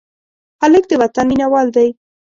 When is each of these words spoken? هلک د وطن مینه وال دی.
هلک 0.61 0.83
د 0.87 0.91
وطن 1.01 1.25
مینه 1.29 1.47
وال 1.51 1.67
دی. 1.75 1.87